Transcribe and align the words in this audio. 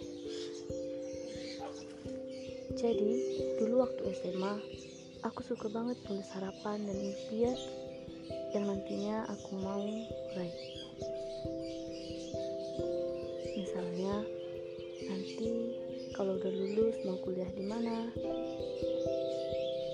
Jadi, 2.78 3.12
dulu 3.58 3.82
waktu 3.82 4.06
SMA, 4.22 4.54
aku 5.26 5.42
suka 5.42 5.66
banget 5.66 5.98
tulis 6.06 6.30
harapan 6.38 6.86
dan 6.86 6.94
impian 6.94 7.58
yang 8.54 8.70
nantinya 8.70 9.26
aku 9.26 9.58
mau 9.58 9.82
raih. 10.38 10.83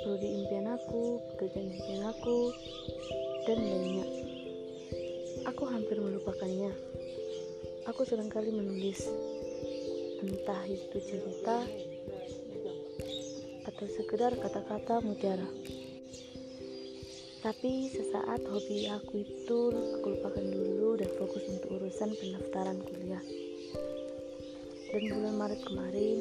Prodi 0.10 0.42
impian 0.42 0.66
aku, 0.74 1.22
pekerjaan 1.22 1.70
impian 1.70 2.10
aku, 2.10 2.50
dan 3.46 3.62
lainnya. 3.62 4.10
Aku 5.54 5.70
hampir 5.70 6.02
melupakannya. 6.02 6.74
Aku 7.86 8.02
sering 8.10 8.26
kali 8.26 8.50
menulis, 8.50 9.06
entah 10.26 10.66
itu 10.66 10.98
cerita 10.98 11.62
atau 13.70 13.86
sekedar 13.86 14.34
kata-kata 14.34 15.06
mutiara. 15.06 15.46
Tapi 17.46 17.94
sesaat 17.94 18.50
hobi 18.50 18.90
aku 18.90 19.14
itu 19.22 19.60
aku 19.94 20.08
lupakan 20.10 20.42
dulu 20.42 20.98
dan 20.98 21.10
fokus 21.22 21.46
untuk 21.54 21.78
urusan 21.78 22.18
pendaftaran 22.18 22.82
kuliah. 22.82 23.22
Dan 24.90 25.06
bulan 25.06 25.38
Maret 25.38 25.62
kemarin, 25.70 26.18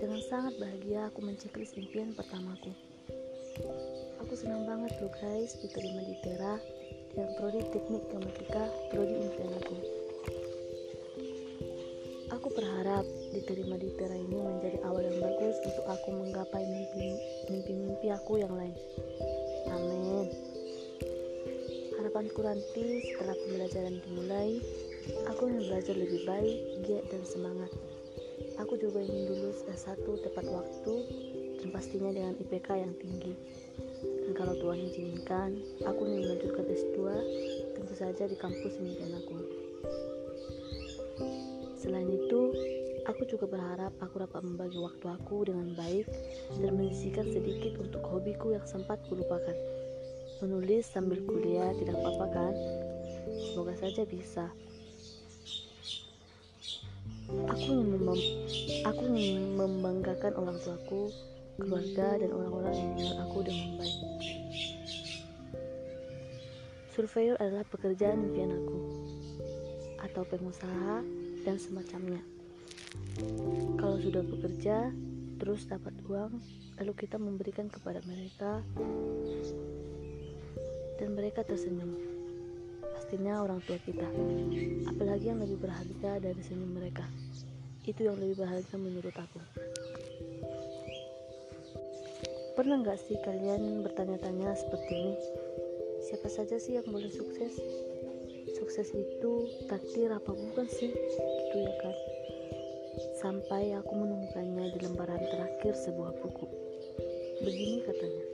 dengan 0.00 0.24
sangat 0.24 0.56
bahagia 0.56 1.12
aku 1.12 1.20
menceklis 1.20 1.76
impian 1.76 2.16
pertamaku. 2.16 2.72
Aku 4.24 4.32
senang 4.38 4.64
banget 4.64 4.94
loh 5.02 5.12
guys 5.20 5.58
diterima 5.60 6.00
di 6.06 6.14
Tera 6.22 6.56
dengan 7.10 7.30
prodi 7.36 7.60
teknik 7.74 8.02
kematika 8.08 8.64
prodi 8.88 9.14
impian 9.20 9.52
aku. 9.58 9.76
Aku 12.30 12.46
berharap 12.54 13.02
diterima 13.34 13.74
di 13.76 13.90
Tera 13.98 14.14
ini 14.14 14.38
menjadi 14.38 14.78
awal 14.86 15.02
yang 15.02 15.18
bagus 15.18 15.58
untuk 15.66 15.84
aku 15.90 16.08
menggapai 16.14 16.64
mimpi-mimpi 17.50 18.08
aku 18.14 18.38
yang 18.38 18.54
lain. 18.54 18.76
Amin. 19.68 20.30
Harapanku 21.98 22.40
nanti 22.40 23.12
setelah 23.12 23.34
pembelajaran 23.34 23.96
dimulai, 24.08 24.50
aku 25.28 25.50
ingin 25.50 25.64
belajar 25.68 25.94
lebih 25.98 26.22
baik, 26.24 26.58
giat 26.86 27.04
dan 27.12 27.22
semangat. 27.26 27.70
Aku 28.62 28.78
juga 28.78 29.02
ingin 29.02 29.26
lulus 29.26 29.66
S1 29.68 30.00
tepat 30.04 30.46
waktu 30.48 30.94
dan 31.60 31.68
pastinya 31.70 32.10
dengan 32.10 32.34
IPK 32.40 32.68
yang 32.80 32.94
tinggi. 32.96 33.34
Dan 34.00 34.32
kalau 34.32 34.56
Tuhan 34.56 34.80
izinkan, 34.88 35.50
aku 35.84 36.00
ingin 36.08 36.20
melanjutkan 36.26 36.64
S2 36.64 36.98
tentu 37.76 37.94
saja 37.94 38.24
di 38.24 38.36
kampus 38.40 38.80
impian 38.80 39.12
aku. 39.20 39.36
Selain 41.80 42.08
itu, 42.08 42.40
aku 43.08 43.24
juga 43.24 43.48
berharap 43.48 43.92
aku 44.04 44.20
dapat 44.20 44.40
membagi 44.44 44.76
waktu 44.76 45.06
aku 45.08 45.48
dengan 45.48 45.72
baik 45.76 46.06
dan 46.60 46.76
menyisihkan 46.76 47.26
sedikit 47.32 47.80
untuk 47.80 48.04
hobiku 48.04 48.52
yang 48.52 48.64
sempat 48.68 49.00
kulupakan. 49.08 49.56
Menulis 50.40 50.88
sambil 50.88 51.20
kuliah 51.24 51.72
tidak 51.76 51.96
apa-apa 52.00 52.26
kan? 52.32 52.54
Semoga 53.52 53.76
saja 53.76 54.04
bisa. 54.08 54.48
Aku 57.30 57.72
aku 58.84 59.02
ingin 59.06 59.54
membanggakan 59.54 60.34
orang 60.34 60.58
tuaku, 60.60 61.14
keluarga, 61.60 62.16
dan 62.16 62.30
orang-orang 62.32 62.74
yang 62.74 62.88
mengenal 62.96 63.16
aku 63.28 63.38
dengan 63.44 63.68
baik. 63.76 63.98
Surveyor 66.96 67.36
adalah 67.38 67.64
pekerjaan 67.68 68.24
impian 68.26 68.50
aku, 68.50 68.78
atau 70.02 70.22
pengusaha, 70.26 71.04
dan 71.44 71.56
semacamnya. 71.56 72.20
Kalau 73.76 73.96
sudah 74.00 74.24
bekerja, 74.24 74.90
terus 75.40 75.64
dapat 75.68 75.94
uang, 76.08 76.40
lalu 76.80 76.92
kita 76.96 77.16
memberikan 77.16 77.68
kepada 77.68 78.00
mereka, 78.04 78.60
dan 81.00 81.08
mereka 81.16 81.40
tersenyum. 81.44 81.96
Pastinya 82.92 83.40
orang 83.40 83.64
tua 83.64 83.80
kita, 83.80 84.04
apalagi 84.88 85.32
yang 85.32 85.40
lebih 85.40 85.56
berharga 85.60 86.20
dari 86.20 86.42
senyum 86.44 86.76
mereka. 86.76 87.08
Itu 87.88 88.04
yang 88.04 88.20
lebih 88.20 88.44
berharga 88.44 88.76
menurut 88.76 89.16
aku. 89.16 89.40
Pernah 92.58 92.82
nggak 92.82 92.98
sih 92.98 93.16
kalian 93.22 93.86
bertanya-tanya 93.86 94.54
seperti 94.58 94.92
ini? 94.92 95.16
Siapa 96.06 96.28
saja 96.32 96.56
sih 96.58 96.80
yang 96.80 96.88
boleh 96.88 97.10
sukses? 97.12 97.54
Sukses 98.58 98.90
itu 98.90 99.32
takdir 99.70 100.10
apa 100.10 100.32
bukan 100.34 100.66
sih? 100.66 100.90
Gitu 100.90 101.56
ya 101.56 101.74
kan? 101.78 101.96
Sampai 103.22 103.76
aku 103.76 103.92
menemukannya 103.94 104.74
di 104.74 104.78
lembaran 104.82 105.22
terakhir 105.22 105.78
sebuah 105.78 106.12
buku. 106.24 106.46
Begini 107.46 107.84
katanya. 107.86 108.24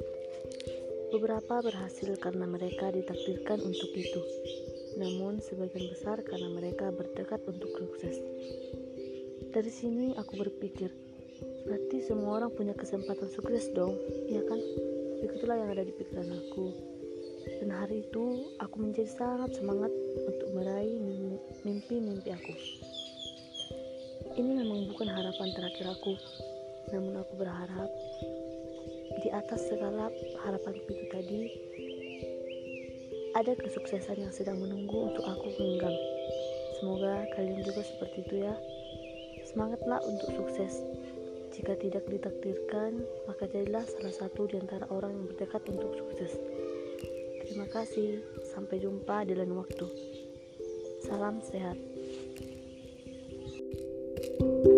Beberapa 1.12 1.62
berhasil 1.62 2.16
karena 2.19 2.50
mereka 2.50 2.91
ditakdirkan 2.91 3.62
untuk 3.62 3.94
itu, 3.94 4.22
namun 4.99 5.38
sebagian 5.38 5.87
besar 5.93 6.19
karena 6.26 6.50
mereka 6.50 6.91
bertekad 6.91 7.41
untuk 7.47 7.71
sukses. 7.78 8.19
Dari 9.55 9.72
sini 9.72 10.12
aku 10.19 10.37
berpikir, 10.37 10.91
berarti 11.66 12.02
semua 12.04 12.41
orang 12.42 12.50
punya 12.54 12.72
kesempatan 12.72 13.28
sukses 13.32 13.69
dong, 13.74 13.97
iya 14.30 14.41
kan? 14.47 14.60
Begitulah 15.24 15.56
yang 15.58 15.70
ada 15.74 15.82
di 15.82 15.92
pikiran 15.94 16.30
aku. 16.30 16.72
Dan 17.62 17.70
hari 17.70 18.02
itu 18.02 18.52
aku 18.58 18.76
menjadi 18.82 19.10
sangat 19.10 19.54
semangat 19.56 19.92
untuk 20.26 20.48
meraih 20.54 20.98
mimpi-mimpi 21.62 22.30
aku. 22.34 22.54
Ini 24.36 24.50
memang 24.52 24.92
bukan 24.92 25.08
harapan 25.08 25.48
terakhir 25.56 25.86
aku, 25.96 26.12
namun 26.92 27.16
aku 27.22 27.32
berharap 27.41 27.91
di 29.25 29.28
atas 29.32 29.64
segala 29.66 30.12
harapan 30.44 30.75
itu 30.76 30.92
tadi 31.08 31.41
ada 33.36 33.52
kesuksesan 33.56 34.16
yang 34.16 34.32
sedang 34.32 34.60
menunggu 34.60 35.12
untuk 35.12 35.25
aku 35.25 35.52
genggam. 35.56 35.92
Semoga 36.76 37.25
kalian 37.36 37.64
juga 37.64 37.80
seperti 37.84 38.25
itu 38.28 38.34
ya. 38.44 38.54
Semangatlah 39.48 40.00
untuk 40.04 40.28
sukses. 40.36 40.84
Jika 41.56 41.72
tidak 41.81 42.05
ditakdirkan, 42.05 43.00
maka 43.25 43.49
jadilah 43.49 43.89
salah 43.89 44.12
satu 44.12 44.44
di 44.44 44.61
antara 44.61 44.84
orang 44.93 45.17
yang 45.17 45.25
bertekad 45.33 45.65
untuk 45.72 45.97
sukses. 45.97 46.37
Terima 47.49 47.65
kasih, 47.72 48.21
sampai 48.53 48.77
jumpa 48.84 49.25
di 49.25 49.33
lain 49.33 49.56
waktu. 49.56 49.89
Salam 51.00 51.41
sehat. 51.41 51.81
thank 54.37 54.67
you 54.69 54.75